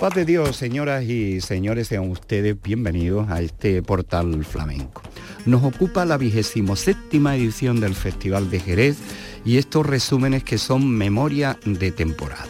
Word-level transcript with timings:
paz 0.00 0.14
de 0.14 0.24
Dios, 0.24 0.56
señoras 0.56 1.04
y 1.04 1.42
señores, 1.42 1.88
sean 1.88 2.08
ustedes 2.08 2.56
bienvenidos 2.62 3.28
a 3.28 3.42
este 3.42 3.82
portal 3.82 4.46
flamenco. 4.46 5.02
Nos 5.44 5.62
ocupa 5.62 6.06
la 6.06 6.16
vigésimo 6.16 6.74
séptima 6.74 7.36
edición 7.36 7.80
del 7.80 7.94
Festival 7.94 8.50
de 8.50 8.60
Jerez 8.60 8.96
y 9.44 9.58
estos 9.58 9.84
resúmenes 9.84 10.42
que 10.42 10.56
son 10.56 10.88
memoria 10.88 11.58
de 11.66 11.92
temporada. 11.92 12.48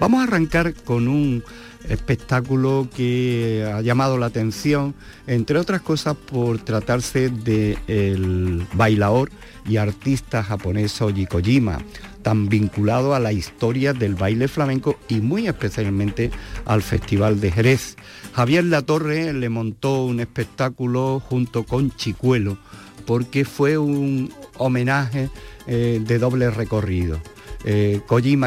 Vamos 0.00 0.20
a 0.20 0.22
arrancar 0.22 0.72
con 0.72 1.08
un 1.08 1.44
espectáculo 1.90 2.88
que 2.96 3.70
ha 3.70 3.82
llamado 3.82 4.16
la 4.16 4.26
atención, 4.26 4.94
entre 5.26 5.58
otras 5.58 5.82
cosas 5.82 6.16
por 6.16 6.58
tratarse 6.58 7.28
del 7.28 7.76
el 7.86 8.66
bailador 8.72 9.30
y 9.68 9.76
artista 9.76 10.42
japonés 10.42 10.92
Soji 10.92 11.26
Kojima, 11.26 11.80
tan 12.28 12.50
vinculado 12.50 13.14
a 13.14 13.20
la 13.20 13.32
historia 13.32 13.94
del 13.94 14.14
baile 14.14 14.48
flamenco 14.48 14.98
y 15.08 15.22
muy 15.22 15.46
especialmente 15.46 16.30
al 16.66 16.82
Festival 16.82 17.40
de 17.40 17.50
Jerez. 17.50 17.96
Javier 18.34 18.64
Latorre 18.64 19.32
le 19.32 19.48
montó 19.48 20.04
un 20.04 20.20
espectáculo 20.20 21.20
junto 21.20 21.64
con 21.64 21.90
Chicuelo 21.96 22.58
porque 23.06 23.46
fue 23.46 23.78
un 23.78 24.30
homenaje 24.58 25.30
eh, 25.66 26.02
de 26.06 26.18
doble 26.18 26.50
recorrido. 26.50 27.18
Eh, 27.64 28.02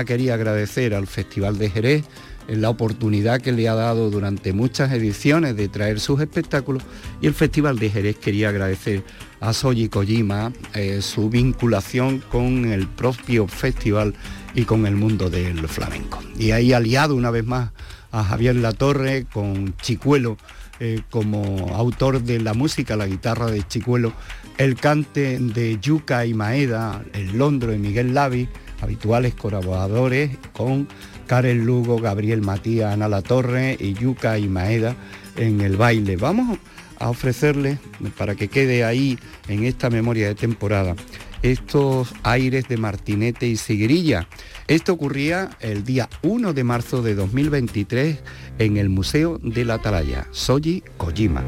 quería 0.05 0.35
agradecer 0.35 0.93
al 0.93 1.07
Festival 1.07 1.57
de 1.57 1.71
Jerez 1.71 2.03
la 2.47 2.69
oportunidad 2.69 3.41
que 3.41 3.51
le 3.51 3.67
ha 3.67 3.73
dado 3.73 4.11
durante 4.11 4.53
muchas 4.53 4.91
ediciones 4.91 5.55
de 5.55 5.69
traer 5.69 5.99
sus 5.99 6.21
espectáculos 6.21 6.83
y 7.19 7.25
el 7.25 7.33
Festival 7.33 7.79
de 7.79 7.89
Jerez 7.89 8.17
quería 8.17 8.49
agradecer 8.49 9.03
a 9.41 9.53
Soji 9.53 9.89
Kojima 9.89 10.53
eh, 10.73 11.01
su 11.01 11.29
vinculación 11.29 12.19
con 12.19 12.65
el 12.71 12.87
propio 12.87 13.47
festival 13.47 14.13
y 14.53 14.63
con 14.63 14.85
el 14.85 14.95
mundo 14.95 15.29
del 15.29 15.67
flamenco. 15.67 16.19
Y 16.37 16.51
ahí 16.51 16.73
aliado 16.73 17.15
una 17.15 17.31
vez 17.31 17.45
más 17.45 17.71
a 18.11 18.23
Javier 18.23 18.55
Latorre 18.55 19.25
con 19.25 19.75
Chicuelo 19.77 20.37
eh, 20.79 21.01
como 21.09 21.75
autor 21.75 22.21
de 22.21 22.39
la 22.39 22.53
música, 22.53 22.95
la 22.95 23.07
guitarra 23.07 23.47
de 23.47 23.67
Chicuelo, 23.67 24.13
el 24.57 24.75
cante 24.75 25.39
de 25.39 25.79
Yuca 25.79 26.25
y 26.25 26.33
Maeda, 26.33 27.03
el 27.13 27.37
Londro 27.37 27.73
y 27.73 27.77
Miguel 27.77 28.13
Lavi, 28.13 28.47
habituales 28.81 29.33
colaboradores 29.35 30.37
con 30.53 30.87
Karen 31.27 31.65
Lugo, 31.65 31.99
Gabriel 31.99 32.41
Matías, 32.41 32.93
Ana 32.93 33.07
La 33.07 33.21
Torre 33.21 33.77
y 33.79 33.93
Yuca 33.93 34.37
y 34.37 34.47
Maeda 34.47 34.95
en 35.35 35.61
el 35.61 35.77
baile. 35.77 36.15
Vamos 36.15 36.57
a 37.01 37.09
ofrecerles, 37.09 37.79
para 38.17 38.35
que 38.35 38.47
quede 38.47 38.85
ahí 38.85 39.17
en 39.47 39.65
esta 39.65 39.89
memoria 39.89 40.27
de 40.27 40.35
temporada, 40.35 40.95
estos 41.41 42.13
aires 42.23 42.67
de 42.67 42.77
Martinete 42.77 43.47
y 43.47 43.57
Sigrilla. 43.57 44.27
Esto 44.67 44.93
ocurría 44.93 45.49
el 45.59 45.83
día 45.83 46.07
1 46.21 46.53
de 46.53 46.63
marzo 46.63 47.01
de 47.01 47.15
2023 47.15 48.19
en 48.59 48.77
el 48.77 48.89
Museo 48.89 49.39
de 49.41 49.65
la 49.65 49.75
Atalaya, 49.75 50.27
Soji 50.31 50.83
Kojima. 50.97 51.43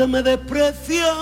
Que 0.00 0.06
me 0.06 0.22
desprecia. 0.22 1.12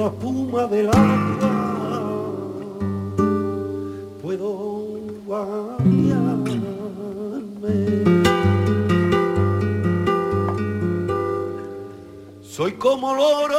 la 0.03 0.09
espuma 0.09 0.65
del 0.67 0.87
agua 0.87 1.49
puedo 4.21 4.99
bañarme. 5.25 6.59
Soy 12.41 12.73
como 12.73 13.15
loro, 13.15 13.57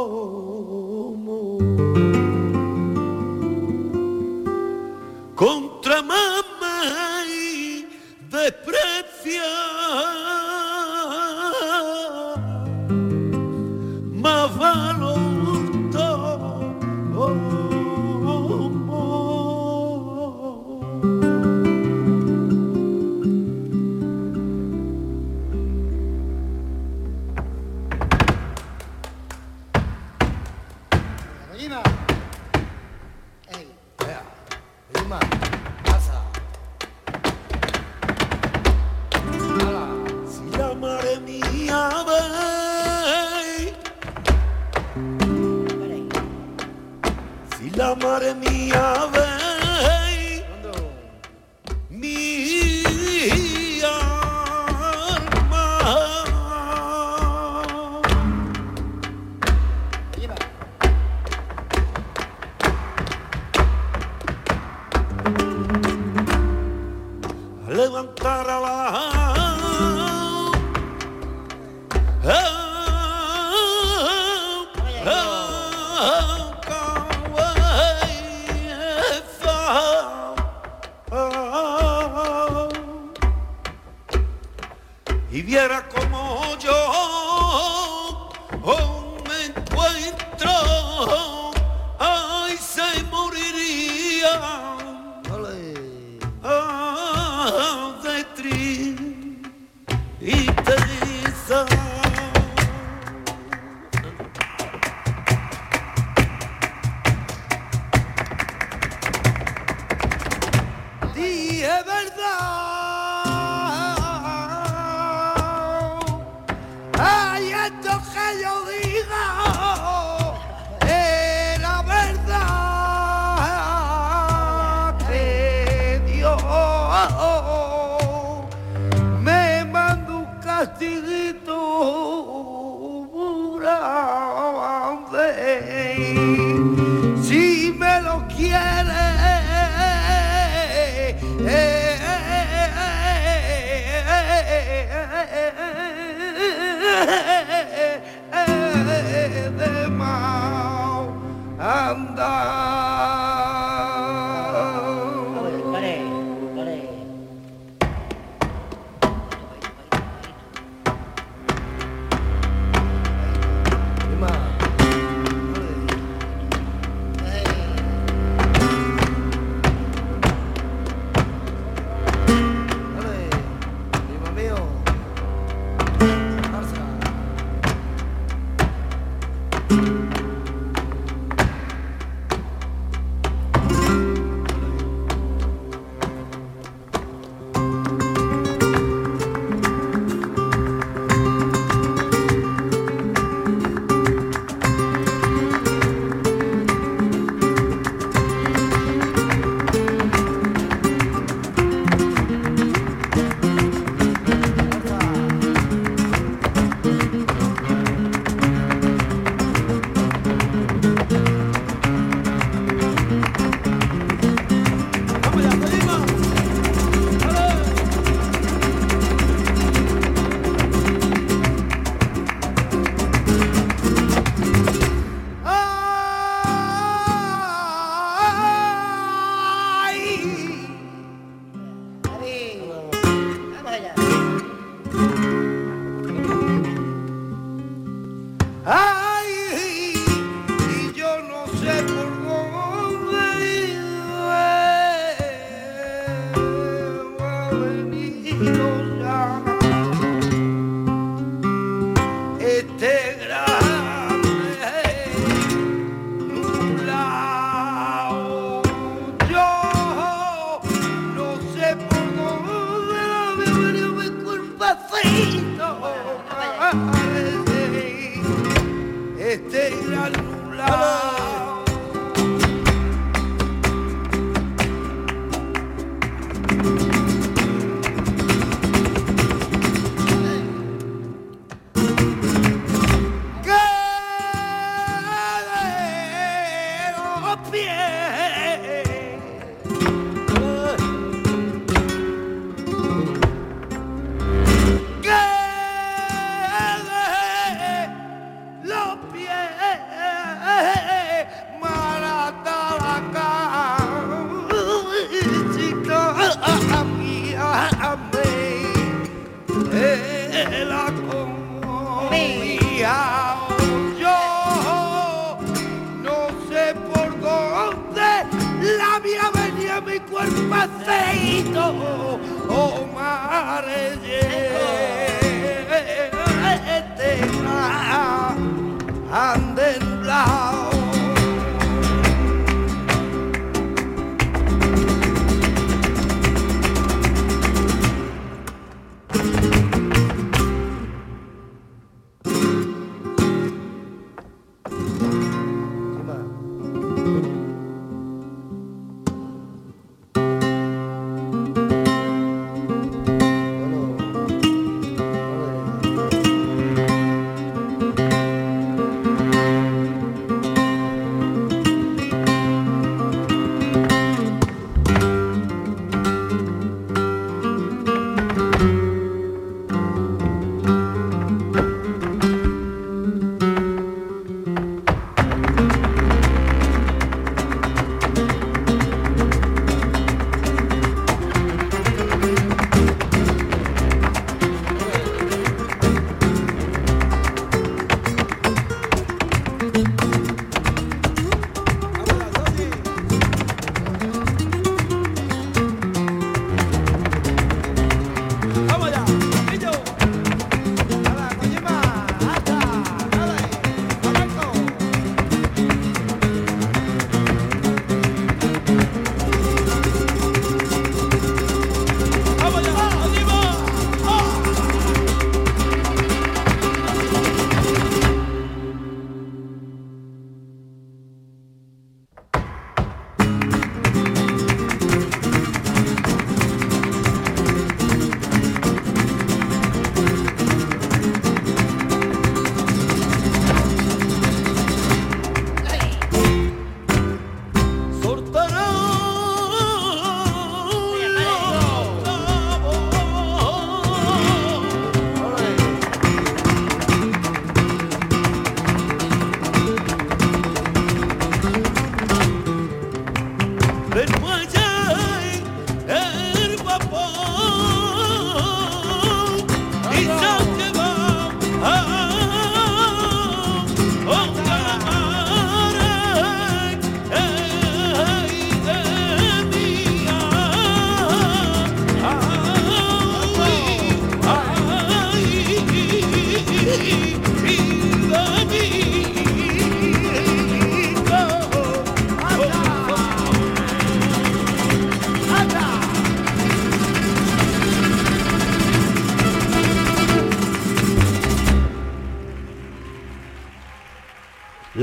oh. 0.00 0.47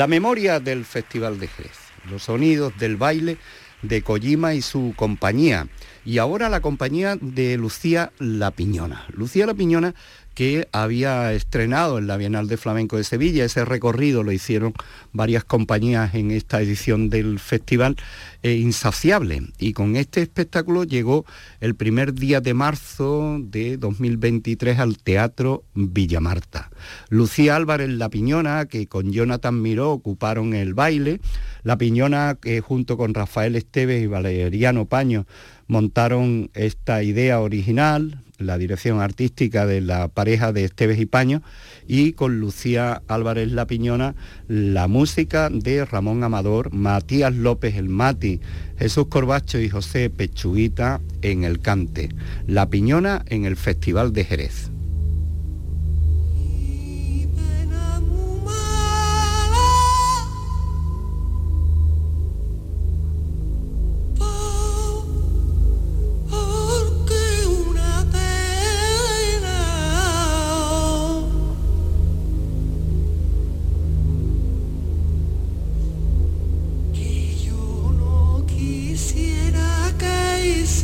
La 0.06 0.10
memoria 0.10 0.60
del 0.60 0.86
Festival 0.86 1.40
de 1.40 1.48
Jerez, 1.48 1.80
los 2.12 2.22
sonidos 2.22 2.78
del 2.78 2.96
baile 2.96 3.40
de 3.82 4.04
Kojima 4.04 4.54
y 4.54 4.62
su 4.62 4.94
compañía. 4.96 5.68
Y 6.06 6.20
ahora 6.20 6.48
la 6.48 6.62
compañía 6.62 7.18
de 7.20 7.58
Lucía 7.58 8.12
La 8.20 8.52
Piñona. 8.52 9.08
Lucía 9.10 9.48
La 9.48 9.56
Piñona 9.56 9.96
que 10.36 10.68
había 10.74 11.34
estrenado 11.34 11.98
en 11.98 12.08
la 12.08 12.18
Bienal 12.18 12.48
de 12.48 12.58
Flamenco 12.58 12.98
de 12.98 13.06
Sevilla. 13.06 13.46
Ese 13.46 13.64
recorrido 13.64 14.22
lo 14.22 14.34
hicieron 14.34 14.74
varias 15.14 15.46
compañías 15.46 16.14
en 16.14 16.30
esta 16.30 16.62
edición 16.62 17.10
del 17.10 17.40
festival 17.40 17.96
eh, 18.44 18.54
Insaciable. 18.58 19.42
Y 19.58 19.74
con 19.74 19.96
este 19.96 20.22
espectáculo 20.22 20.84
llegó 20.84 21.26
el 21.62 21.74
primer 21.74 22.14
día 22.14 22.42
de 22.42 22.54
marzo 22.54 23.38
de 23.40 23.78
2023 23.78 24.78
al 24.78 24.98
Teatro 24.98 25.64
Villamarta. 25.74 26.70
Lucía 27.10 27.56
Álvarez 27.56 27.90
La 27.90 28.10
Piñona, 28.10 28.66
que 28.66 28.88
con 28.88 29.14
Jonathan 29.14 29.62
Miró 29.62 29.92
ocuparon 29.92 30.54
el 30.54 30.74
baile. 30.74 31.22
La 31.64 31.78
Piñona, 31.78 32.38
que 32.40 32.60
junto 32.60 32.98
con 32.98 33.14
Rafael 33.14 33.56
Esteves 33.56 34.04
y 34.04 34.08
Valeriano 34.08 34.86
Paño 34.86 35.26
montaron 35.68 36.52
esta 36.54 37.02
idea 37.02 37.40
original, 37.40 38.22
la 38.40 38.58
dirección 38.58 39.02
artística 39.02 39.66
de 39.66 39.82
la 39.82 40.08
pareja 40.08 40.52
de 40.52 40.64
Esteves 40.66 41.00
y 41.00 41.06
Paño, 41.06 41.42
y 41.88 42.14
con 42.14 42.40
Lucía 42.40 43.02
Álvarez 43.08 43.52
La 43.52 43.68
Piñona, 43.68 44.16
la 44.48 44.88
música 44.88 45.50
de 45.50 45.86
Ramón 45.86 46.24
Amador, 46.24 46.74
Matías 46.74 47.34
López 47.34 47.76
el 47.76 47.90
Mati, 47.90 48.40
Jesús 48.78 49.08
Corbacho 49.08 49.60
y 49.60 49.70
José 49.70 50.10
Pechuguita 50.10 51.02
en 51.22 51.44
el 51.44 51.60
cante, 51.60 52.10
La 52.48 52.70
Piñona 52.70 53.24
en 53.28 53.46
el 53.46 53.56
Festival 53.56 54.14
de 54.14 54.26
Jerez. 54.26 54.75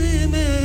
seme 0.01 0.60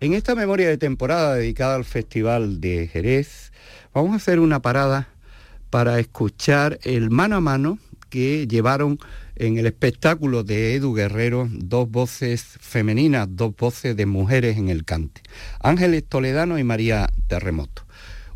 En 0.00 0.14
esta 0.14 0.34
memoria 0.34 0.68
de 0.68 0.78
temporada 0.78 1.34
dedicada 1.34 1.74
al 1.74 1.84
Festival 1.84 2.62
de 2.62 2.88
Jerez, 2.88 3.52
vamos 3.92 4.14
a 4.14 4.16
hacer 4.16 4.40
una 4.40 4.62
parada 4.62 5.08
para 5.68 5.98
escuchar 5.98 6.78
el 6.82 7.10
mano 7.10 7.36
a 7.36 7.40
mano 7.42 7.78
que 8.08 8.48
llevaron 8.48 8.98
en 9.36 9.58
el 9.58 9.66
espectáculo 9.66 10.44
de 10.44 10.74
Edu 10.74 10.94
Guerrero 10.94 11.46
dos 11.50 11.90
voces 11.90 12.42
femeninas, 12.58 13.28
dos 13.30 13.54
voces 13.54 13.94
de 13.96 14.06
mujeres 14.06 14.56
en 14.56 14.70
el 14.70 14.86
cante, 14.86 15.20
Ángeles 15.60 16.04
Toledano 16.08 16.58
y 16.58 16.64
María 16.64 17.10
Terremoto. 17.26 17.82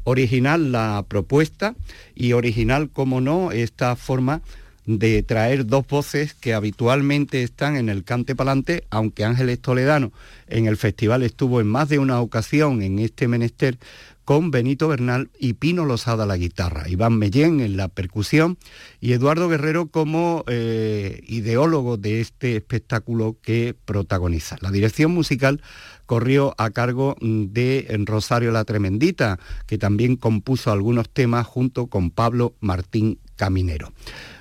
Original 0.05 0.73
la 0.73 1.07
propuesta 1.09 1.75
y 2.15 2.35
original, 2.35 2.91
como 2.91 3.23
no, 3.23 3.51
esta 3.51 3.97
forma 3.97 4.43
de 4.85 5.23
traer 5.23 5.67
dos 5.67 5.87
voces 5.87 6.35
que 6.35 6.55
habitualmente 6.55 7.43
están 7.43 7.77
en 7.77 7.89
el 7.89 8.05
cante 8.05 8.35
palante, 8.35 8.85
aunque 8.91 9.25
Ángeles 9.25 9.61
Toledano 9.61 10.13
en 10.49 10.67
el 10.67 10.77
festival 10.77 11.23
estuvo 11.23 11.61
en 11.61 11.69
más 11.69 11.89
de 11.89 11.99
una 11.99 12.21
ocasión 12.21 12.83
en 12.83 12.99
este 12.99 13.29
menester 13.29 13.79
con 14.25 14.51
Benito 14.51 14.89
Bernal 14.89 15.31
y 15.39 15.55
Pino 15.55 15.85
Losada 15.85 16.27
la 16.27 16.37
guitarra, 16.37 16.89
Iván 16.89 17.19
Mellén 17.19 17.61
en 17.61 17.77
la 17.77 17.89
percusión 17.89 18.57
y 19.01 19.13
Eduardo 19.13 19.49
Guerrero 19.49 19.89
como 19.89 20.45
eh, 20.47 21.23
ideólogo 21.27 21.97
de 21.97 22.21
este 22.21 22.57
espectáculo 22.57 23.37
que 23.43 23.75
protagoniza. 23.85 24.59
La 24.61 24.71
dirección 24.71 25.13
musical 25.13 25.61
corrió 26.07 26.55
a 26.59 26.71
cargo 26.71 27.17
de 27.21 27.87
Rosario 28.05 28.53
la 28.53 28.65
Tremendita, 28.65 29.39
que 29.67 29.79
también 29.79 30.17
compuso 30.17 30.71
algunos 30.71 31.09
temas 31.09 31.47
junto 31.47 31.87
con 31.87 32.11
Pablo 32.11 32.55
Martín 32.61 33.19
caminero. 33.43 33.93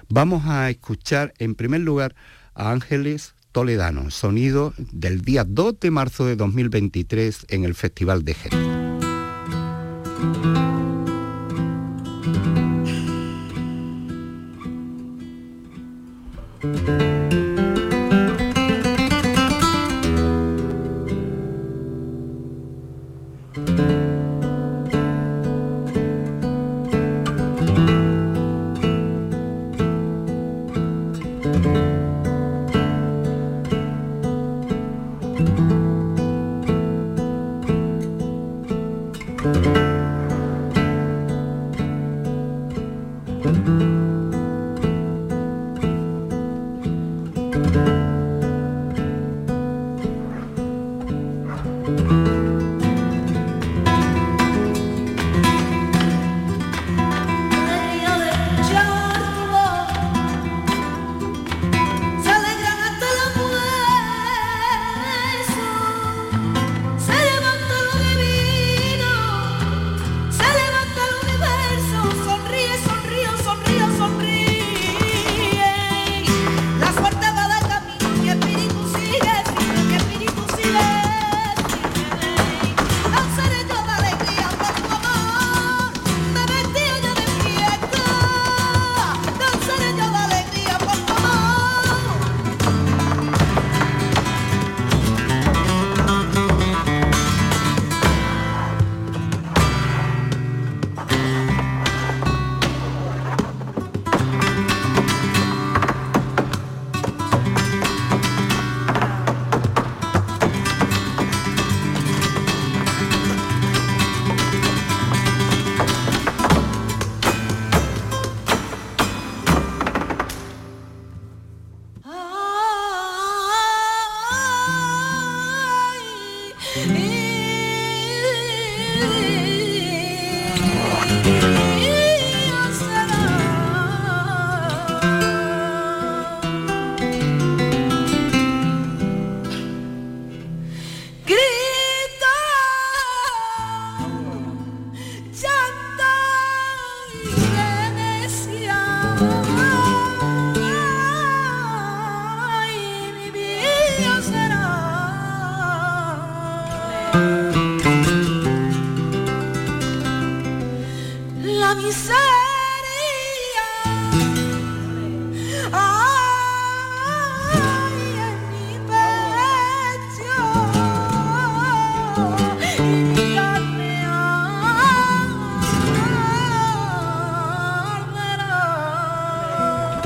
Vamos 0.09 0.43
a 0.45 0.69
escuchar 0.69 1.33
en 1.39 1.55
primer 1.55 1.81
lugar 1.81 2.13
a 2.53 2.69
Ángeles 2.69 3.33
Toledano, 3.51 4.11
sonido 4.11 4.75
del 4.77 5.21
día 5.21 5.43
2 5.43 5.79
de 5.79 5.89
marzo 5.89 6.27
de 6.27 6.35
2023 6.35 7.47
en 7.49 7.63
el 7.63 7.73
Festival 7.73 8.23
de 8.23 8.35
Jerez. 8.35 8.59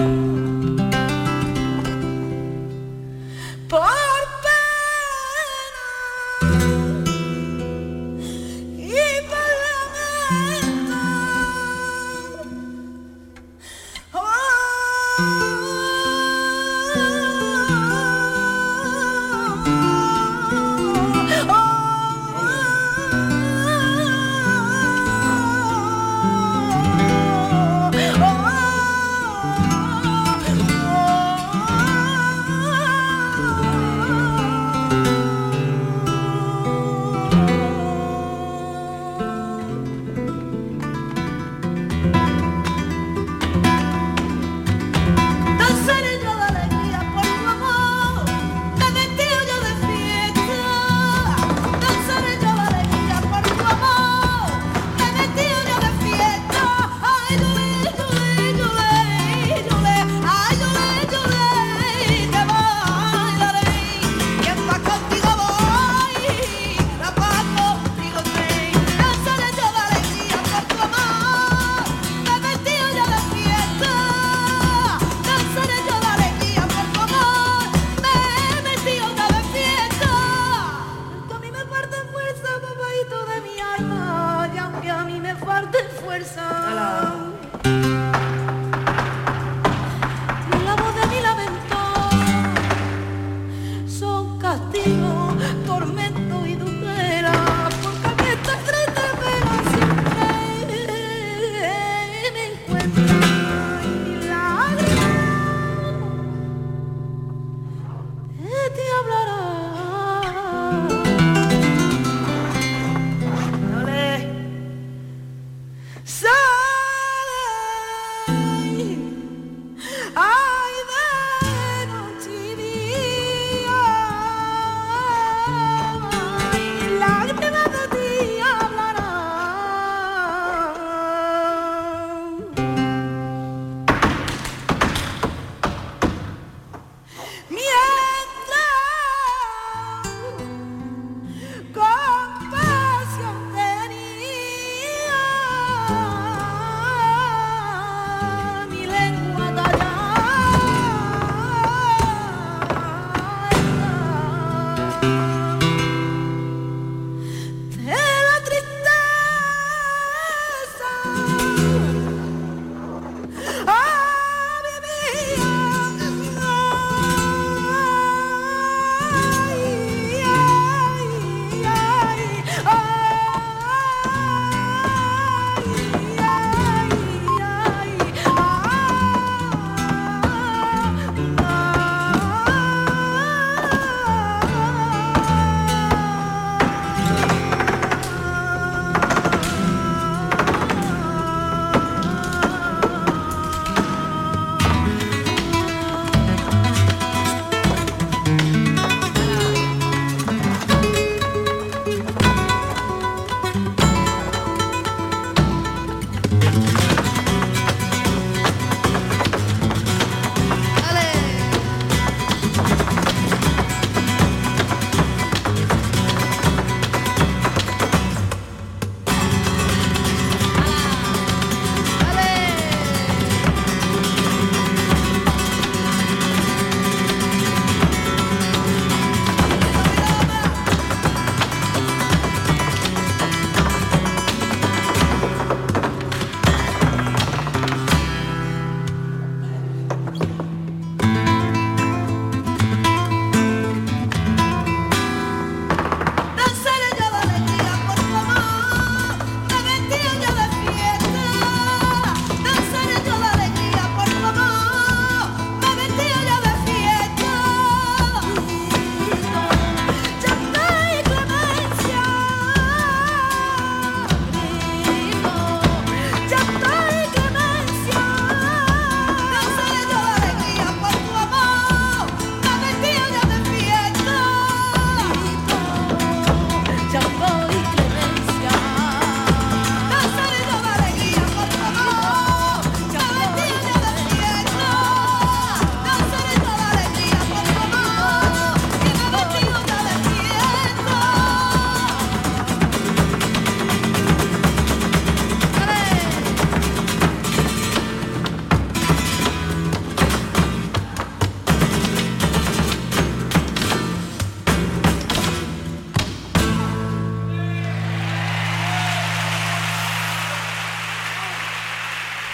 Bye. 0.06 0.55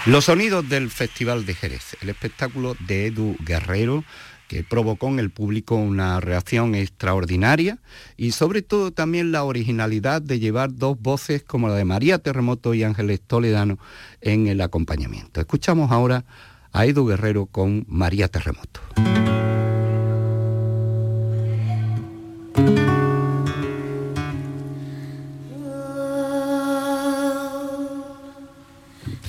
Los 0.04 0.24
sonidos 0.24 0.68
del 0.68 0.90
Festival 0.90 1.46
de 1.46 1.54
Jerez, 1.54 1.96
el 2.00 2.08
espectáculo 2.08 2.76
de 2.88 3.06
Edu 3.06 3.36
Guerrero 3.38 4.02
que 4.48 4.64
provocó 4.64 5.06
en 5.06 5.20
el 5.20 5.30
público 5.30 5.76
una 5.76 6.18
reacción 6.18 6.74
extraordinaria 6.74 7.78
y 8.16 8.32
sobre 8.32 8.62
todo 8.62 8.90
también 8.90 9.30
la 9.30 9.44
originalidad 9.44 10.20
de 10.20 10.40
llevar 10.40 10.74
dos 10.74 11.00
voces 11.00 11.44
como 11.44 11.68
la 11.68 11.76
de 11.76 11.84
María 11.84 12.18
Terremoto 12.18 12.74
y 12.74 12.82
Ángeles 12.82 13.20
Toledano 13.24 13.78
en 14.20 14.48
el 14.48 14.60
acompañamiento. 14.60 15.40
Escuchamos 15.40 15.92
ahora 15.92 16.24
a 16.72 16.84
Edu 16.84 17.06
Guerrero 17.06 17.46
con 17.46 17.84
María 17.86 18.26
Terremoto. 18.26 18.80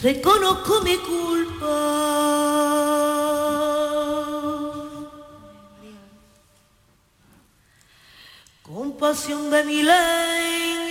Reconozco 0.04 0.82
mi 0.82 0.98
culpa. 0.98 1.76
Compasión 8.62 9.50
de 9.50 9.64
mi 9.64 9.82
lengua. 9.82 10.83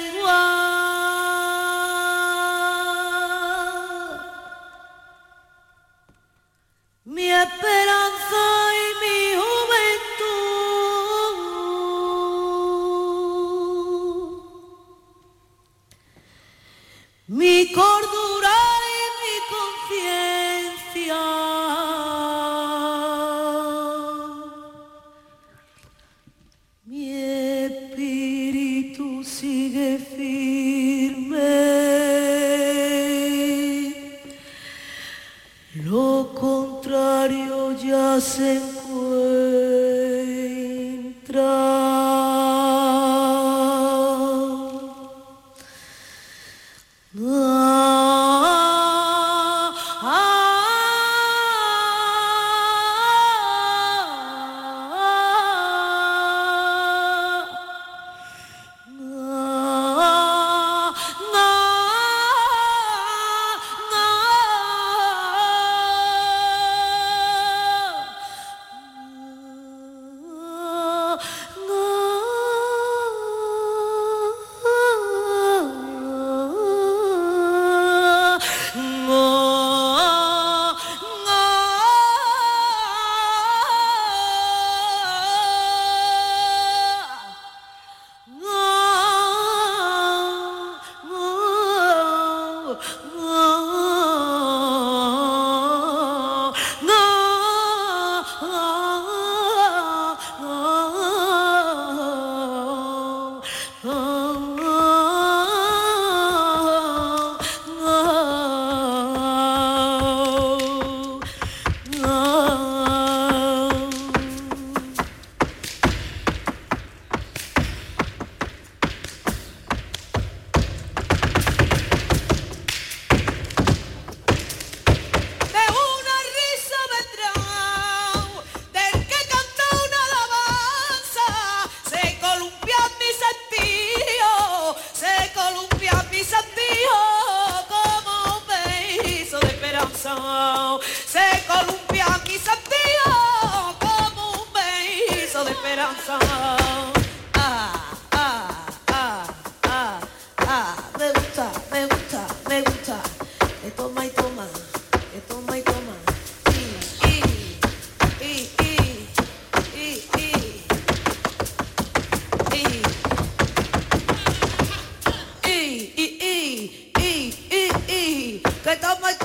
But 168.73 168.85
of 168.85 169.03
my 169.03 169.22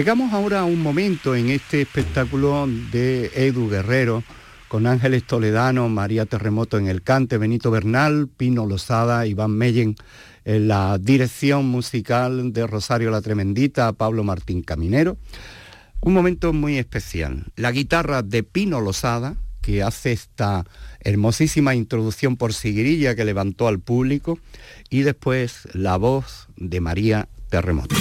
Llegamos 0.00 0.32
ahora 0.32 0.60
a 0.60 0.64
un 0.64 0.82
momento 0.82 1.36
en 1.36 1.50
este 1.50 1.82
espectáculo 1.82 2.66
de 2.90 3.30
Edu 3.34 3.68
Guerrero, 3.68 4.24
con 4.66 4.86
Ángeles 4.86 5.24
Toledano, 5.24 5.90
María 5.90 6.24
Terremoto 6.24 6.78
en 6.78 6.88
el 6.88 7.02
cante, 7.02 7.36
Benito 7.36 7.70
Bernal, 7.70 8.26
Pino 8.34 8.64
Lozada, 8.64 9.26
Iván 9.26 9.50
Meyen 9.50 9.96
en 10.46 10.68
la 10.68 10.96
dirección 10.96 11.66
musical 11.66 12.54
de 12.54 12.66
Rosario 12.66 13.10
la 13.10 13.20
Tremendita, 13.20 13.92
Pablo 13.92 14.24
Martín 14.24 14.62
Caminero. 14.62 15.18
Un 16.00 16.14
momento 16.14 16.54
muy 16.54 16.78
especial. 16.78 17.52
La 17.56 17.70
guitarra 17.70 18.22
de 18.22 18.42
Pino 18.42 18.80
Lozada, 18.80 19.36
que 19.60 19.82
hace 19.82 20.12
esta 20.12 20.64
hermosísima 21.00 21.74
introducción 21.74 22.38
por 22.38 22.54
Siguirilla 22.54 23.14
que 23.14 23.26
levantó 23.26 23.68
al 23.68 23.80
público, 23.80 24.38
y 24.88 25.02
después 25.02 25.68
la 25.74 25.98
voz 25.98 26.48
de 26.56 26.80
María 26.80 27.28
Terremoto. 27.50 27.94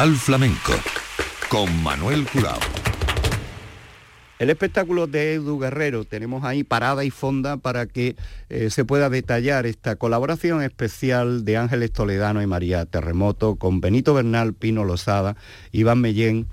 Portal 0.00 0.16
Flamenco 0.16 0.72
con 1.50 1.82
Manuel 1.82 2.26
Curao. 2.26 2.58
El 4.38 4.48
espectáculo 4.48 5.06
de 5.06 5.34
Edu 5.34 5.58
Guerrero, 5.58 6.06
tenemos 6.06 6.42
ahí 6.42 6.64
parada 6.64 7.04
y 7.04 7.10
fonda 7.10 7.58
para 7.58 7.84
que 7.84 8.16
eh, 8.48 8.70
se 8.70 8.86
pueda 8.86 9.10
detallar 9.10 9.66
esta 9.66 9.96
colaboración 9.96 10.62
especial 10.62 11.44
de 11.44 11.58
Ángeles 11.58 11.92
Toledano 11.92 12.40
y 12.40 12.46
María 12.46 12.86
Terremoto 12.86 13.56
con 13.56 13.82
Benito 13.82 14.14
Bernal, 14.14 14.54
Pino 14.54 14.84
Lozada, 14.84 15.36
Iván 15.70 16.00
Mellén 16.00 16.46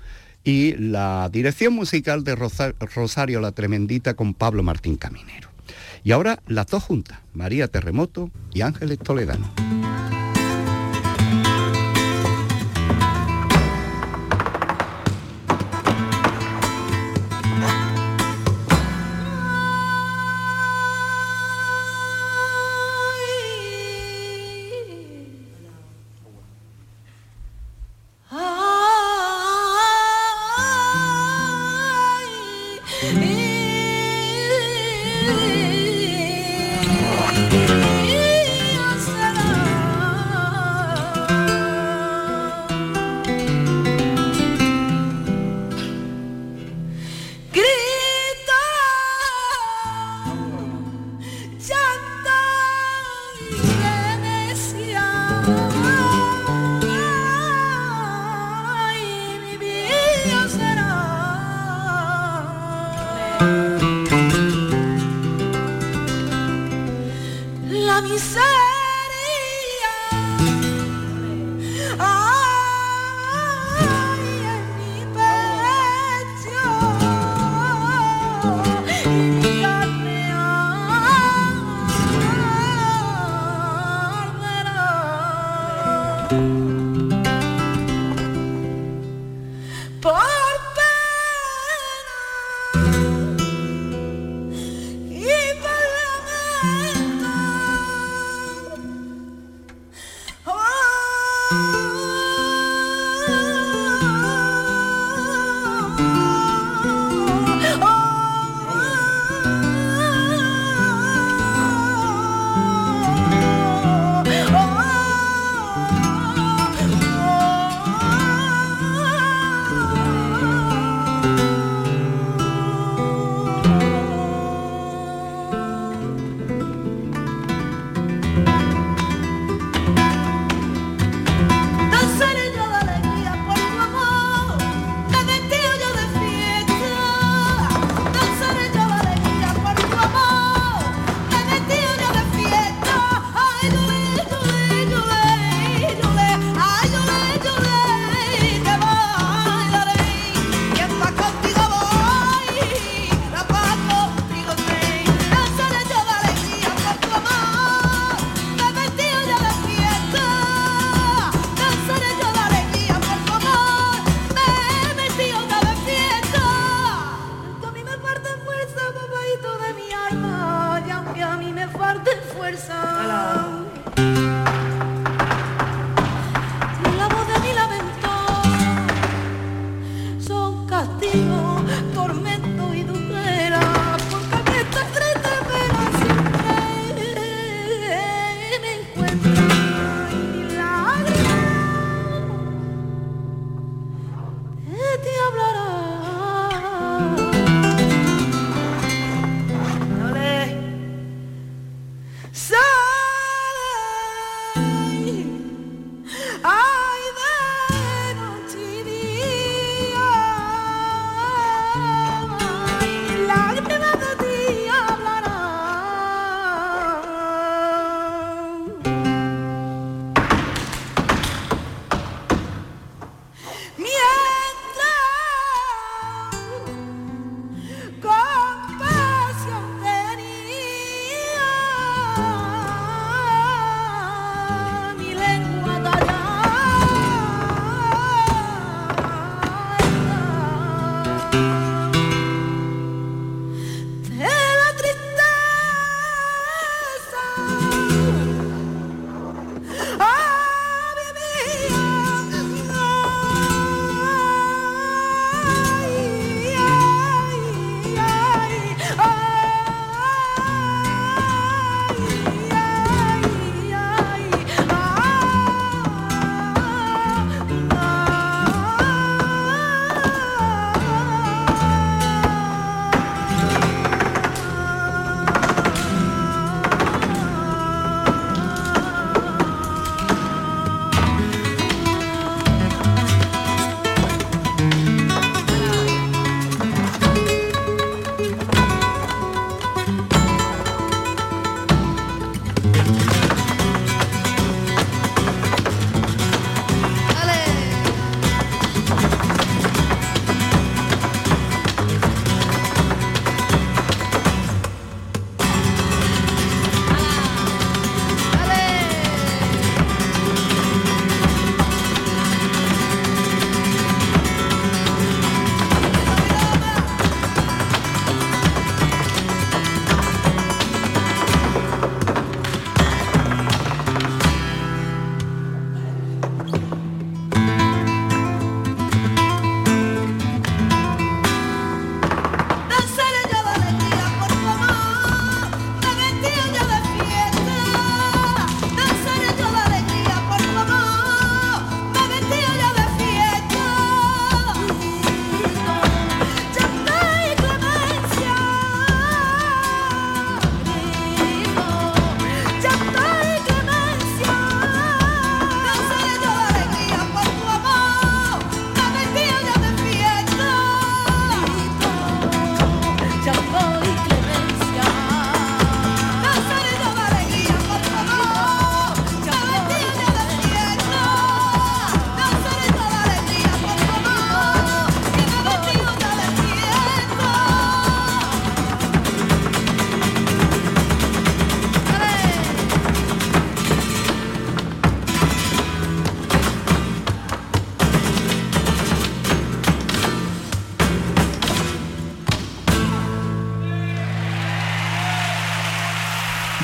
y 0.44 0.74
la 0.74 1.30
dirección 1.32 1.72
musical 1.72 2.24
de 2.24 2.36
Rosario 2.36 3.40
La 3.40 3.52
Tremendita 3.52 4.12
con 4.12 4.34
Pablo 4.34 4.62
Martín 4.62 4.96
Caminero. 4.96 5.48
Y 6.04 6.12
ahora 6.12 6.38
las 6.48 6.66
dos 6.66 6.82
juntas, 6.82 7.20
María 7.32 7.66
Terremoto 7.66 8.30
y 8.52 8.60
Ángeles 8.60 8.98
Toledano. 8.98 9.50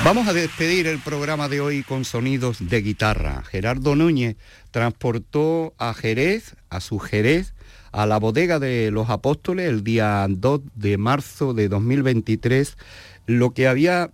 Vamos 0.05 0.27
a 0.27 0.33
despedir 0.33 0.85
el 0.85 0.99
programa 0.99 1.49
de 1.49 1.61
hoy 1.61 1.81
con 1.81 2.05
sonidos 2.05 2.59
de 2.69 2.83
guitarra. 2.83 3.41
Gerardo 3.49 3.95
Núñez 3.95 4.35
transportó 4.69 5.73
a 5.79 5.95
Jerez, 5.95 6.55
a 6.69 6.79
su 6.79 6.99
Jerez, 6.99 7.55
a 7.91 8.05
la 8.05 8.19
bodega 8.19 8.59
de 8.59 8.91
los 8.91 9.09
apóstoles 9.09 9.67
el 9.67 9.83
día 9.83 10.27
2 10.29 10.61
de 10.75 10.99
marzo 10.99 11.55
de 11.55 11.69
2023, 11.69 12.77
lo 13.25 13.55
que 13.55 13.67
había 13.67 14.11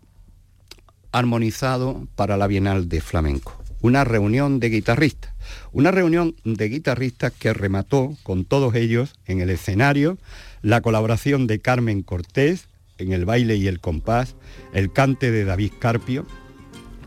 armonizado 1.12 2.08
para 2.16 2.38
la 2.38 2.48
Bienal 2.48 2.88
de 2.88 3.02
Flamenco. 3.02 3.62
Una 3.82 4.06
reunión 4.06 4.62
de 4.62 4.70
guitarristas. 4.70 5.34
Una 5.74 5.92
reunión 5.92 6.38
de 6.46 6.70
guitarristas 6.70 7.34
que 7.34 7.54
remató 7.54 8.16
con 8.24 8.46
todos 8.46 8.76
ellos 8.76 9.14
en 9.26 9.42
el 9.42 9.50
escenario 9.50 10.18
la 10.62 10.80
colaboración 10.80 11.48
de 11.48 11.60
Carmen 11.60 12.02
Cortés, 12.02 12.70
en 13.02 13.14
el 13.14 13.26
baile 13.26 13.56
y 13.56 13.68
el 13.68 13.80
compás, 13.80 14.36
el 14.74 14.91
cante 14.91 15.32
de 15.32 15.45
David 15.45 15.74
Carpio 15.80 16.26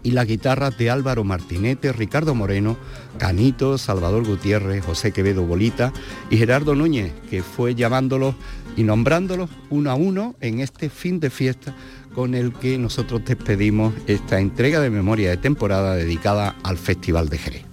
y 0.02 0.10
las 0.10 0.26
guitarras 0.26 0.76
de 0.76 0.90
Álvaro 0.90 1.24
Martinete, 1.24 1.92
Ricardo 1.92 2.34
Moreno, 2.34 2.76
Canito, 3.18 3.78
Salvador 3.78 4.26
Gutiérrez, 4.26 4.84
José 4.84 5.12
Quevedo 5.12 5.44
Bolita 5.44 5.92
y 6.30 6.36
Gerardo 6.36 6.74
Núñez, 6.74 7.12
que 7.30 7.42
fue 7.42 7.74
llamándolos 7.74 8.34
y 8.76 8.82
nombrándolos 8.82 9.50
uno 9.70 9.90
a 9.90 9.94
uno 9.94 10.36
en 10.40 10.60
este 10.60 10.90
fin 10.90 11.20
de 11.20 11.30
fiesta 11.30 11.74
con 12.14 12.34
el 12.34 12.52
que 12.52 12.78
nosotros 12.78 13.22
despedimos 13.24 13.94
esta 14.06 14.38
entrega 14.38 14.80
de 14.80 14.90
memoria 14.90 15.30
de 15.30 15.36
temporada 15.36 15.96
dedicada 15.96 16.54
al 16.62 16.76
Festival 16.76 17.28
de 17.28 17.38
Jerez. 17.38 17.64